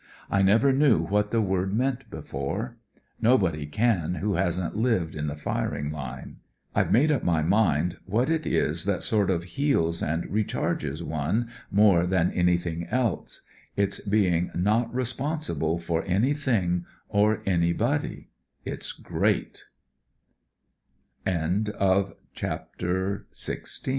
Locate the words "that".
8.85-9.03